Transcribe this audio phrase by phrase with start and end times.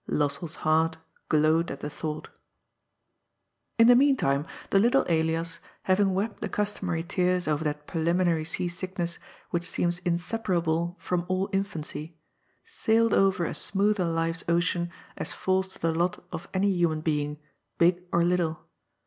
[0.09, 0.97] Lossell's heart
[1.29, 2.25] glowed at the thought.
[2.25, 3.85] SHOWS THAT THE STORY.
[3.85, 3.85] BTC.
[3.85, 3.87] 17 In
[4.35, 9.19] the meantime the little Elias, having wept the customary tears over that preliminary sea sickness
[9.51, 12.17] which seems inseparable from all infancy,
[12.65, 17.01] sailed over as smooth a life's ocean as falls to the lot of any human
[17.01, 17.37] being,
[17.77, 18.65] big or little.